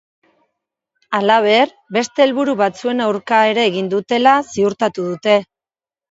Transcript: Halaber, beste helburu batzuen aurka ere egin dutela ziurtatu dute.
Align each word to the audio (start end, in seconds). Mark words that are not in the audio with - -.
Halaber, 1.17 1.73
beste 1.97 2.23
helburu 2.25 2.55
batzuen 2.61 3.03
aurka 3.07 3.41
ere 3.49 3.65
egin 3.73 3.91
dutela 3.91 4.33
ziurtatu 4.55 5.05
dute. 5.11 5.37